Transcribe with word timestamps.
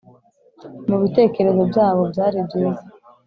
mu 0.87 0.95
bitekerezo 1.01 1.61
byabo 1.71 2.01
byari 2.11 2.37
byiza 2.47 2.83